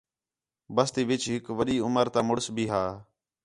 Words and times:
بس 0.75 0.89
تی 0.93 1.01
وِچ 1.09 1.23
ہِک 1.31 1.45
وݙّی 1.57 1.77
عُمر 1.85 2.07
تا 2.13 2.19
مُݨس 2.27 2.45
بھی 2.55 2.65
ہا 2.71 2.83